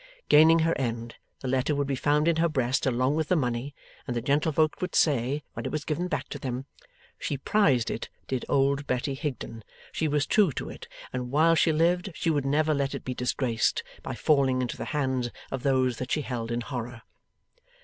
[0.29, 3.75] Gaining her end, the letter would be found in her breast, along with the money,
[4.07, 6.65] and the gentlefolks would say when it was given back to them,
[7.19, 11.71] 'She prized it, did old Betty Higden; she was true to it; and while she
[11.71, 15.97] lived, she would never let it be disgraced by falling into the hands of those
[15.97, 17.03] that she held in horror.